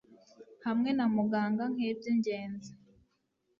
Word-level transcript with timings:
hamwe 0.65 0.89
na 0.97 1.05
muganga 1.15 1.63
nkibyingenzi 1.73 2.71